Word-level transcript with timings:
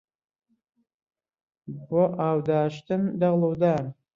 بۆ 1.87 2.01
ئاو 2.19 2.37
داشتن 2.47 3.01
دەغڵ 3.19 3.41
و 3.49 3.53
دان 3.61 3.85